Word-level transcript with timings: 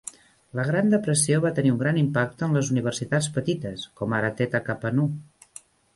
La 0.59 0.63
Gran 0.67 0.87
Depressió 0.93 1.41
va 1.43 1.51
tenir 1.59 1.73
un 1.73 1.77
gran 1.83 1.99
impacte 2.01 2.43
en 2.47 2.57
les 2.59 2.71
universitats 2.77 3.27
petites 3.39 3.85
com 4.01 4.17
ara 4.21 4.33
Theta 4.41 4.63
Kappa 4.71 4.95
Nu. 4.99 5.07